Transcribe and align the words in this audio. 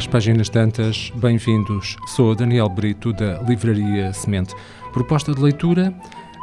às 0.00 0.06
páginas 0.06 0.48
tantas, 0.48 1.12
bem-vindos. 1.16 1.94
Sou 2.06 2.34
Daniel 2.34 2.70
Brito, 2.70 3.12
da 3.12 3.38
Livraria 3.42 4.14
Semente. 4.14 4.54
Proposta 4.94 5.34
de 5.34 5.42
leitura 5.42 5.92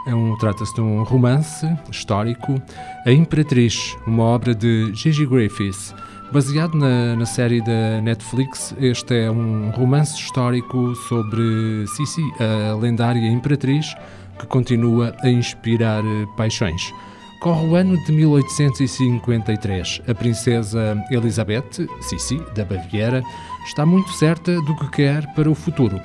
é 0.06 0.14
um, 0.14 0.38
trata-se 0.38 0.76
de 0.76 0.82
um 0.82 1.02
romance 1.02 1.66
histórico, 1.90 2.62
A 3.04 3.12
Imperatriz, 3.12 3.98
uma 4.06 4.26
obra 4.26 4.54
de 4.54 4.94
Gigi 4.94 5.26
Griffiths. 5.26 5.92
Baseado 6.32 6.78
na, 6.78 7.16
na 7.16 7.26
série 7.26 7.60
da 7.60 8.00
Netflix, 8.00 8.76
este 8.80 9.22
é 9.22 9.32
um 9.32 9.72
romance 9.72 10.14
histórico 10.14 10.94
sobre 11.08 11.88
Sissi, 11.88 12.22
a 12.40 12.76
lendária 12.76 13.28
Imperatriz, 13.28 13.96
que 14.38 14.46
continua 14.46 15.16
a 15.24 15.30
inspirar 15.30 16.04
paixões. 16.36 16.94
Corre 17.40 17.68
o 17.68 17.76
ano 17.76 18.04
de 18.04 18.12
1853. 18.12 20.02
A 20.08 20.16
princesa 20.16 21.04
Elizabeth, 21.12 21.88
Sissi, 22.02 22.42
da 22.56 22.66
Baviera, 22.66 23.22
está 23.64 23.86
muito 23.86 24.12
certa 24.12 24.60
do 24.62 24.76
que 24.76 24.90
quer 24.90 25.26
para 25.34 25.50
o 25.50 25.54
futuro. 25.54 26.02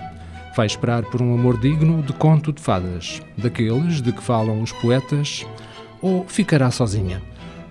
Vai 0.55 0.67
esperar 0.67 1.05
por 1.05 1.23
um 1.23 1.33
amor 1.35 1.59
digno 1.59 2.03
de 2.03 2.13
conto 2.13 2.53
de 2.53 2.61
fadas, 2.61 3.23
daqueles 3.37 4.03
de 4.03 4.13
que 4.13 4.23
falam 4.23 4.61
os 4.61 4.73
poetas, 4.73 5.47
ou 6.03 6.27
ficará 6.29 6.71
sozinha. 6.71 7.23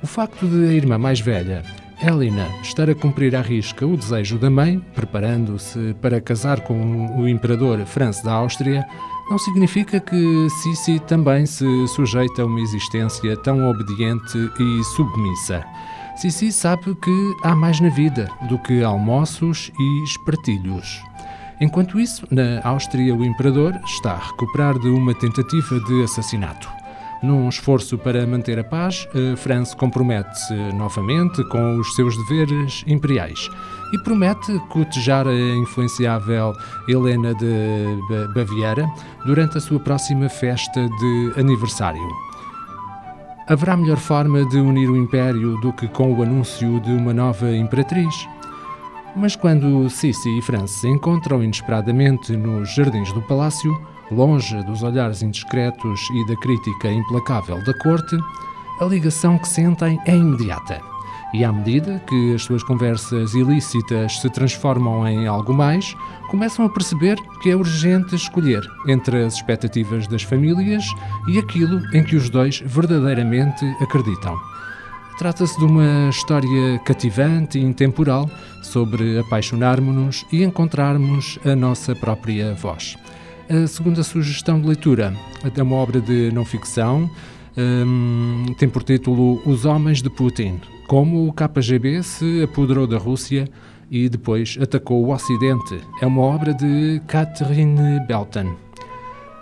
O 0.02 0.08
facto 0.08 0.48
de 0.48 0.68
a 0.68 0.74
irmã 0.74 0.98
mais 0.98 1.20
velha, 1.20 1.62
Helena, 2.02 2.48
estar 2.64 2.90
a 2.90 2.96
cumprir 2.96 3.36
à 3.36 3.42
risca 3.42 3.86
o 3.86 3.96
desejo 3.96 4.40
da 4.40 4.50
mãe, 4.50 4.80
preparando-se 4.96 5.96
para 6.02 6.20
casar 6.20 6.62
com 6.62 7.16
o 7.16 7.30
imperador 7.30 7.86
Franz 7.86 8.24
da 8.24 8.34
Áustria, 8.34 8.84
não 9.32 9.38
significa 9.38 9.98
que 9.98 10.50
Sissi 10.50 11.00
também 11.00 11.46
se 11.46 11.88
sujeita 11.88 12.42
a 12.42 12.46
uma 12.46 12.60
existência 12.60 13.38
tão 13.38 13.70
obediente 13.70 14.38
e 14.60 14.84
submissa. 14.84 15.64
Sissi 16.18 16.52
sabe 16.52 16.94
que 16.96 17.36
há 17.42 17.56
mais 17.56 17.80
na 17.80 17.88
vida 17.88 18.30
do 18.50 18.60
que 18.60 18.84
almoços 18.84 19.72
e 19.80 20.04
espartilhos. 20.04 21.02
Enquanto 21.62 21.98
isso, 21.98 22.28
na 22.30 22.60
Áustria, 22.68 23.16
o 23.16 23.24
imperador 23.24 23.74
está 23.86 24.12
a 24.12 24.28
recuperar 24.28 24.78
de 24.78 24.90
uma 24.90 25.14
tentativa 25.14 25.80
de 25.80 26.04
assassinato. 26.04 26.81
Num 27.22 27.48
esforço 27.50 28.00
para 28.00 28.26
manter 28.26 28.58
a 28.58 28.64
paz, 28.64 29.08
França 29.38 29.76
compromete-se 29.76 30.56
novamente 30.74 31.44
com 31.50 31.78
os 31.78 31.96
seus 31.96 32.18
deveres 32.18 32.84
imperiais 32.88 33.48
e 33.94 34.00
promete 34.00 34.58
cotejar 34.70 35.28
a 35.28 35.34
influenciável 35.34 36.54
Helena 36.88 37.36
de 37.36 38.34
Baviera 38.34 38.90
durante 39.24 39.60
a 39.60 39.62
sua 39.62 39.80
próxima 39.80 40.30
festa 40.30 40.90
de 40.90 41.34
aniversário. 41.38 42.02
Haverá 43.48 43.78
melhor 43.78 43.98
forma 43.98 44.44
de 44.46 44.58
unir 44.58 44.90
o 44.90 44.98
Império 44.98 45.58
do 45.62 45.72
que 45.74 45.88
com 45.90 46.14
o 46.14 46.24
anúncio 46.24 46.80
de 46.80 46.92
uma 46.92 47.14
nova 47.14 47.52
imperatriz? 47.52 48.28
Mas 49.16 49.36
quando 49.36 49.90
Sissi 49.90 50.40
e 50.40 50.42
França 50.42 50.80
se 50.80 50.88
encontram 50.88 51.44
inesperadamente 51.44 52.36
nos 52.36 52.74
jardins 52.74 53.12
do 53.12 53.22
palácio, 53.22 53.72
longe 54.12 54.62
dos 54.64 54.84
olhares 54.84 55.22
indiscretos 55.22 56.02
e 56.14 56.28
da 56.28 56.36
crítica 56.38 56.92
implacável 56.92 57.64
da 57.64 57.74
corte, 57.76 58.18
a 58.80 58.86
ligação 58.86 59.38
que 59.38 59.48
sentem 59.48 60.00
é 60.06 60.16
imediata. 60.16 60.82
E 61.34 61.46
à 61.46 61.52
medida 61.52 62.02
que 62.06 62.36
as 62.36 62.44
suas 62.44 62.62
conversas 62.62 63.34
ilícitas 63.34 64.20
se 64.20 64.30
transformam 64.30 65.08
em 65.08 65.28
algo 65.28 65.54
mais, 65.54 65.96
começam 66.30 66.66
a 66.66 66.70
perceber 66.70 67.16
que 67.42 67.50
é 67.50 67.56
urgente 67.56 68.16
escolher 68.16 68.62
entre 68.88 69.24
as 69.24 69.36
expectativas 69.36 70.08
das 70.08 70.24
famílias 70.24 70.84
e 71.30 71.40
aquilo 71.40 71.80
em 71.96 72.04
que 72.04 72.18
os 72.18 72.30
dois 72.30 72.60
verdadeiramente 72.66 73.66
acreditam. 73.82 74.38
Trata-se 75.18 75.58
de 75.58 75.66
uma 75.66 76.10
história 76.10 76.80
cativante 76.80 77.60
e 77.60 77.64
intemporal 77.64 78.30
sobre 78.62 79.20
apaixonarmos-nos 79.20 80.26
e 80.32 80.44
encontrarmos 80.44 81.40
a 81.46 81.56
nossa 81.56 81.96
própria 81.96 82.54
voz. 82.56 82.98
A 83.52 83.68
segunda 83.68 84.02
sugestão 84.02 84.62
de 84.62 84.66
leitura 84.66 85.14
é 85.44 85.62
uma 85.62 85.76
obra 85.76 86.00
de 86.00 86.32
não 86.32 86.46
ficção, 86.46 87.12
um, 87.58 88.46
tem 88.58 88.70
por 88.70 88.82
título 88.82 89.42
Os 89.46 89.66
Homens 89.66 90.02
de 90.02 90.10
Putin, 90.10 90.62
como 90.88 91.28
o 91.28 91.34
KGB 91.34 92.02
se 92.02 92.44
apoderou 92.44 92.88
da 92.88 92.98
Rússia 92.98 93.50
e 93.90 94.08
depois 94.08 94.58
atacou 94.62 95.04
o 95.04 95.14
Ocidente. 95.14 95.82
É 96.02 96.08
uma 96.08 96.22
obra 96.22 96.54
de 96.54 97.02
Catherine 97.08 98.00
Belton. 98.08 98.56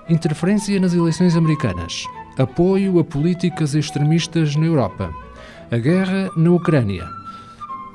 Interferência 0.10 0.80
nas 0.80 0.96
eleições 0.96 1.36
americanas. 1.36 2.04
Apoio 2.36 2.98
a 2.98 3.04
políticas 3.04 3.76
extremistas 3.76 4.56
na 4.56 4.66
Europa. 4.66 5.14
A 5.70 5.78
guerra 5.78 6.32
na 6.36 6.50
Ucrânia. 6.50 7.08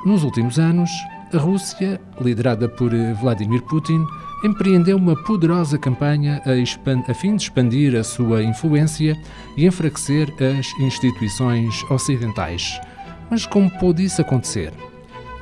Nos 0.07 0.23
últimos 0.23 0.61
anos, 0.61 0.91
a 1.33 1.39
Rússia, 1.39 2.01
liderada 2.21 2.69
por 2.69 2.93
Vladimir 3.21 3.63
Putin, 3.63 4.07
empreendeu 4.45 4.99
uma 4.99 5.17
poderosa 5.17 5.79
campanha 5.79 6.43
a, 6.45 7.11
a, 7.11 7.15
fim 7.15 7.35
de 7.35 7.45
expandir 7.45 7.97
a 7.97 8.05
sua 8.05 8.43
influência 8.43 9.19
e 9.57 9.67
enfraquecer 9.67 10.29
as 10.39 10.71
instituições 10.79 11.83
ocidentais. 11.91 12.79
Mas 13.31 13.47
como 13.47 13.71
pôde 13.71 14.05
isso 14.05 14.21
acontecer? 14.21 14.71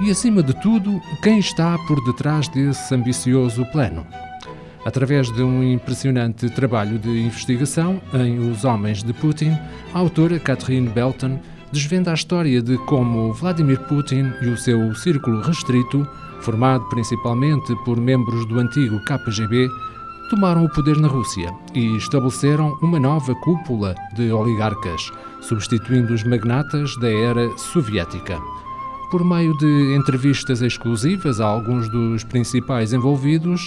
E, 0.00 0.10
acima 0.10 0.42
de 0.42 0.54
tudo, 0.54 1.02
quem 1.20 1.38
está 1.38 1.76
por 1.86 2.02
detrás 2.04 2.48
desse 2.48 2.94
ambicioso 2.94 3.66
plano? 3.66 4.06
Através 4.84 5.30
de 5.30 5.42
um 5.42 5.62
impressionante 5.62 6.48
trabalho 6.48 6.98
de 6.98 7.08
investigação 7.08 8.00
em 8.14 8.38
Os 8.38 8.64
Homens 8.64 9.02
de 9.02 9.12
Putin, 9.12 9.56
a 9.92 9.98
autora 9.98 10.38
Catherine 10.38 10.88
Belton 10.88 11.38
desvenda 11.72 12.10
a 12.10 12.14
história 12.14 12.62
de 12.62 12.76
como 12.78 13.32
Vladimir 13.32 13.80
Putin 13.80 14.32
e 14.42 14.48
o 14.48 14.56
seu 14.56 14.94
círculo 14.94 15.40
restrito 15.40 16.06
formado 16.42 16.84
principalmente 16.88 17.74
por 17.84 17.98
membros 17.98 18.44
do 18.46 18.58
antigo 18.58 19.00
KGB, 19.00 19.68
tomaram 20.28 20.64
o 20.64 20.68
poder 20.68 20.96
na 20.98 21.08
Rússia 21.08 21.52
e 21.74 21.96
estabeleceram 21.96 22.76
uma 22.82 22.98
nova 22.98 23.34
cúpula 23.36 23.94
de 24.14 24.30
oligarcas, 24.32 25.10
substituindo 25.40 26.12
os 26.12 26.24
magnatas 26.24 26.96
da 26.96 27.08
era 27.08 27.48
soviética. 27.56 28.38
Por 29.10 29.24
meio 29.24 29.56
de 29.58 29.94
entrevistas 29.94 30.62
exclusivas 30.62 31.40
a 31.40 31.46
alguns 31.46 31.88
dos 31.90 32.24
principais 32.24 32.92
envolvidos, 32.92 33.60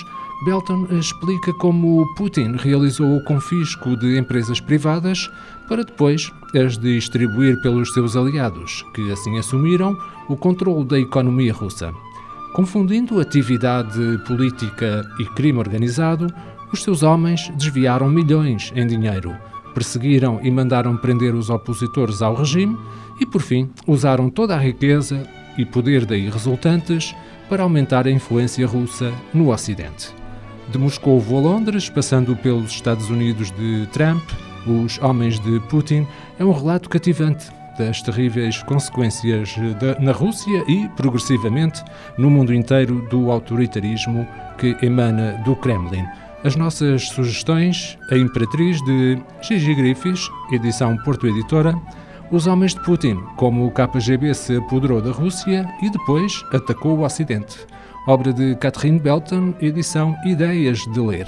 Belton 0.43 0.87
explica 0.91 1.53
como 1.53 2.05
Putin 2.15 2.55
realizou 2.57 3.15
o 3.15 3.23
confisco 3.23 3.95
de 3.95 4.17
empresas 4.17 4.59
privadas 4.59 5.29
para 5.67 5.83
depois 5.83 6.31
as 6.53 6.77
distribuir 6.77 7.59
pelos 7.61 7.93
seus 7.93 8.15
aliados, 8.15 8.85
que 8.93 9.11
assim 9.11 9.37
assumiram 9.39 9.97
o 10.27 10.35
controle 10.35 10.83
da 10.85 10.99
economia 10.99 11.53
russa. 11.53 11.93
Confundindo 12.53 13.19
atividade 13.19 14.19
política 14.27 15.03
e 15.19 15.25
crime 15.25 15.59
organizado, 15.59 16.27
os 16.71 16.83
seus 16.83 17.01
homens 17.01 17.49
desviaram 17.55 18.09
milhões 18.09 18.71
em 18.75 18.85
dinheiro, 18.85 19.35
perseguiram 19.73 20.39
e 20.43 20.51
mandaram 20.51 20.97
prender 20.97 21.33
os 21.33 21.49
opositores 21.49 22.21
ao 22.21 22.35
regime 22.35 22.77
e, 23.19 23.25
por 23.25 23.41
fim, 23.41 23.69
usaram 23.87 24.29
toda 24.29 24.55
a 24.55 24.59
riqueza 24.59 25.27
e 25.57 25.65
poder 25.65 26.05
daí 26.05 26.29
resultantes 26.29 27.15
para 27.49 27.63
aumentar 27.63 28.05
a 28.05 28.11
influência 28.11 28.67
russa 28.67 29.13
no 29.33 29.51
Ocidente. 29.51 30.24
De 30.69 30.77
Moscou 30.79 31.23
a 31.29 31.39
Londres, 31.39 31.89
passando 31.89 32.35
pelos 32.35 32.71
Estados 32.71 33.09
Unidos 33.09 33.51
de 33.51 33.87
Trump, 33.93 34.23
os 34.65 34.97
homens 34.99 35.39
de 35.39 35.59
Putin, 35.69 36.07
é 36.39 36.43
um 36.43 36.51
relato 36.51 36.89
cativante 36.89 37.49
das 37.77 38.01
terríveis 38.01 38.63
consequências 38.63 39.55
na 39.99 40.11
Rússia 40.11 40.63
e, 40.67 40.89
progressivamente, 40.95 41.83
no 42.17 42.29
mundo 42.29 42.53
inteiro 42.53 43.07
do 43.09 43.31
autoritarismo 43.31 44.27
que 44.57 44.75
emana 44.81 45.41
do 45.45 45.55
Kremlin. 45.55 46.05
As 46.43 46.55
nossas 46.55 47.09
sugestões: 47.09 47.97
A 48.11 48.17
Imperatriz 48.17 48.81
de 48.83 49.21
Gigi 49.41 49.75
Griffiths, 49.75 50.29
edição 50.51 50.97
Porto 50.97 51.27
Editora, 51.27 51.75
Os 52.31 52.47
Homens 52.47 52.73
de 52.73 52.81
Putin, 52.81 53.19
como 53.35 53.67
o 53.67 53.71
KGB 53.71 54.33
se 54.33 54.57
apoderou 54.57 55.01
da 55.01 55.11
Rússia 55.11 55.67
e 55.81 55.89
depois 55.89 56.43
atacou 56.51 56.97
o 56.97 57.03
Ocidente. 57.03 57.55
Obra 58.07 58.31
de 58.31 58.55
Catherine 58.57 58.99
Belton, 58.99 59.55
edição 59.59 60.15
Ideias 60.23 60.77
de 60.93 60.99
Ler. 60.99 61.27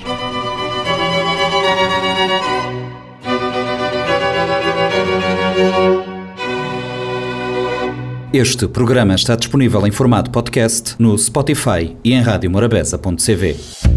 Este 8.31 8.67
programa 8.67 9.15
está 9.15 9.35
disponível 9.35 9.87
em 9.87 9.91
formato 9.91 10.29
podcast 10.29 10.95
no 10.99 11.17
Spotify 11.17 11.97
e 12.03 12.13
em 12.13 12.21
radiomorabeza.cv. 12.21 13.96